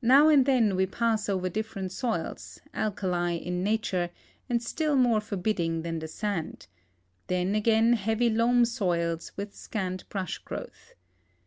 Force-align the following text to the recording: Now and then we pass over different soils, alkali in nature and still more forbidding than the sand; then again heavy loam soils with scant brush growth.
Now 0.00 0.30
and 0.30 0.46
then 0.46 0.74
we 0.74 0.86
pass 0.86 1.28
over 1.28 1.50
different 1.50 1.92
soils, 1.92 2.62
alkali 2.72 3.32
in 3.46 3.62
nature 3.62 4.08
and 4.48 4.62
still 4.62 4.96
more 4.96 5.20
forbidding 5.20 5.82
than 5.82 5.98
the 5.98 6.08
sand; 6.08 6.66
then 7.26 7.54
again 7.54 7.92
heavy 7.92 8.30
loam 8.30 8.64
soils 8.64 9.32
with 9.36 9.54
scant 9.54 10.08
brush 10.08 10.38
growth. 10.38 10.94